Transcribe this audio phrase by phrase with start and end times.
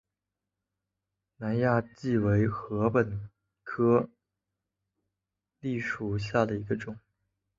[1.37, 3.29] 南亚稷为禾本
[3.61, 4.09] 科
[5.61, 6.97] 黍属下的一个种。